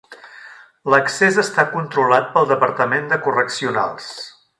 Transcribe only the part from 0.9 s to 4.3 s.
L'accés està controlat pel Departament de Correccionals.